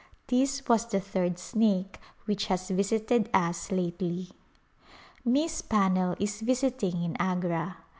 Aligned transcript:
This 0.25 0.67
was 0.67 0.87
the 0.87 0.99
third 0.99 1.37
snake 1.37 1.99
which 2.25 2.47
has 2.47 2.71
visited 2.71 3.29
us 3.35 3.71
lately. 3.71 4.29
Miss 5.23 5.61
Pannell 5.61 6.15
is 6.19 6.41
visiting 6.41 7.03
in 7.03 7.15
Agra. 7.19 7.77